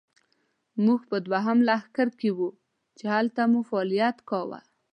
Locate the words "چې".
2.97-3.05